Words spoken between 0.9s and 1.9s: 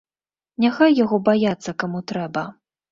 яго баяцца